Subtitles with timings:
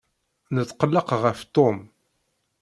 [0.55, 1.77] Netqelleq ɣef Tom.